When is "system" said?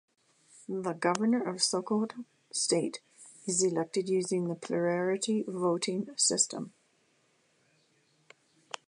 6.17-6.73